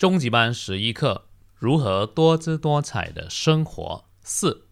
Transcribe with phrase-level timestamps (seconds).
[0.00, 1.26] 中级班十一课：
[1.58, 4.06] 如何多姿多彩的生活。
[4.22, 4.66] 四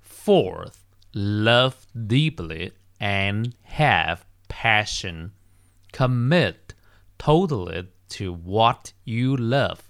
[0.00, 0.74] ，Fourth,
[1.12, 2.70] love deeply
[3.00, 5.32] and have passion.
[5.90, 6.72] Commit
[7.18, 9.80] totally to what you love.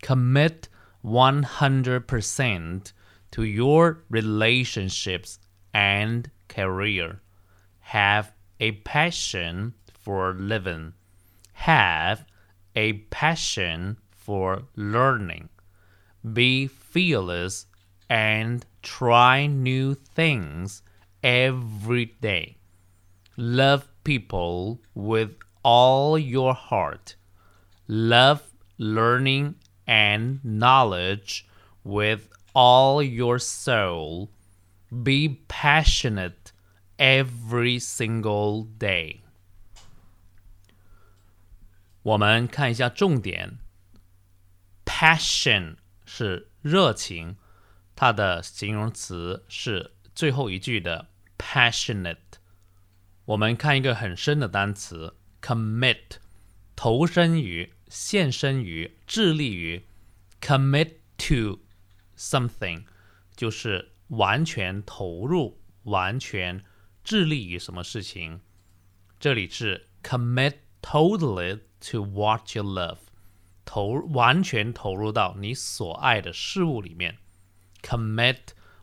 [0.00, 0.68] Commit
[1.02, 2.92] 100%
[3.32, 5.38] to your relationships
[5.72, 7.16] and career.
[7.92, 8.26] Have
[8.60, 10.92] a passion for living.
[11.64, 12.18] Have
[12.76, 15.48] a passion for learning.
[16.32, 17.66] Be fearless
[18.08, 20.82] and try new things
[21.22, 22.56] every day.
[23.36, 27.16] Love people with all your heart.
[27.88, 28.42] Love
[28.78, 29.54] learning
[29.86, 31.46] and knowledge
[31.82, 34.30] with all your soul.
[35.02, 36.52] Be passionate
[36.98, 39.22] every single day.
[42.06, 43.58] 我们看一下重点。
[44.84, 47.36] Passion 是热情，
[47.96, 52.38] 它的形容词是最后一句的 passionate。
[53.24, 56.18] 我们看一个很深的单词 commit，
[56.76, 59.84] 投身于、献身于、致力于。
[60.40, 61.64] commit to
[62.16, 62.84] something
[63.34, 66.62] 就是完全投入、完全
[67.02, 68.42] 致力于什么事情。
[69.18, 72.98] 这里是 commit totally to what you love，
[73.64, 77.18] 投完全投入到你所爱的事物里面。
[77.82, 78.38] Commit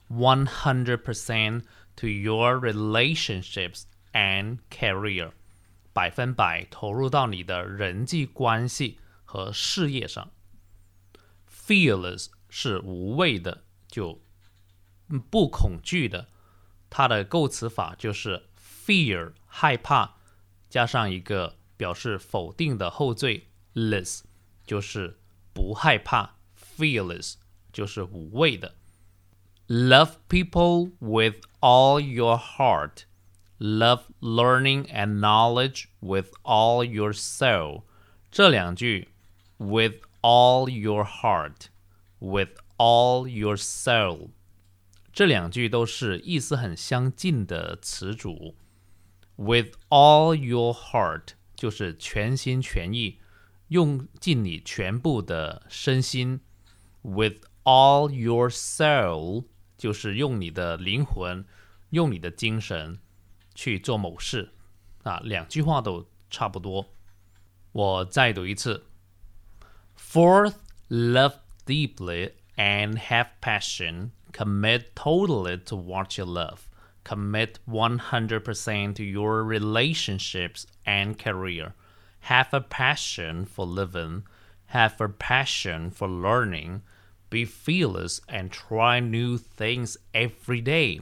[0.10, 1.64] one hundred percent
[1.96, 5.32] to your relationships and career，
[5.92, 10.32] 百分百投入到你的人际关系和事业上。
[11.50, 14.22] Fearless 是无畏的，就
[15.30, 16.28] 不恐惧的。
[16.90, 18.50] 它的构词法就是
[18.86, 20.16] fear 害怕，
[20.70, 24.22] 加上一个表示否定的后缀 less，
[24.66, 25.20] 就是
[25.54, 26.36] 不害怕。
[26.78, 27.36] Fearless
[27.72, 28.76] 就是无畏的。
[29.68, 33.04] Love people with all your heart.
[33.60, 37.84] Love learning and knowledge with all your soul.
[38.32, 39.10] 这两句
[39.58, 41.68] with all your heart,
[42.20, 44.32] with all your soul，
[45.14, 48.56] 这两句都是意思很相近的词组。
[49.36, 53.19] With all your heart 就是全心全意，
[53.69, 56.41] 用尽你全部的身心。
[57.03, 61.45] With all your soul 就是用你的灵魂，
[61.91, 62.99] 用你的精神
[63.55, 64.53] 去做某事。
[65.05, 66.93] 啊，两句话都差不多。
[67.73, 68.85] 我再读一次。
[69.97, 70.55] Fourth,
[70.89, 71.35] love
[71.65, 74.11] deeply and have passion.
[74.33, 76.59] Commit totally to what you love.
[77.04, 81.74] Commit 100% to your relationships and career.
[82.22, 84.24] Have a passion for living.
[84.68, 86.82] Have a passion for learning.
[87.30, 91.02] Be fearless and try new things every day.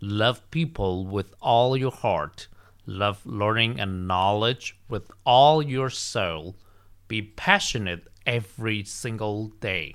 [0.00, 2.48] Love people with all your heart.
[2.86, 6.56] Love learning and knowledge with all your soul.
[7.08, 9.94] Be passionate every single day.